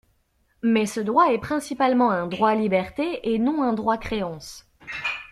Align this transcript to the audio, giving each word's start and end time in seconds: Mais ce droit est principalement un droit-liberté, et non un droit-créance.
Mais 0.63 0.87
ce 0.87 0.99
droit 0.99 1.25
est 1.31 1.37
principalement 1.37 2.09
un 2.09 2.25
droit-liberté, 2.25 3.19
et 3.31 3.37
non 3.37 3.61
un 3.61 3.73
droit-créance. 3.73 4.65